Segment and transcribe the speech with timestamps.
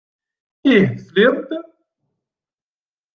[0.73, 1.51] Ih tesliḍ-d!